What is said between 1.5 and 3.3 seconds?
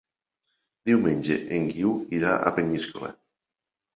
en Guiu irà a Peníscola.